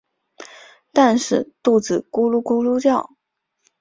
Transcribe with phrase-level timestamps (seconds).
[0.91, 3.11] 但是肚子咕噜咕噜叫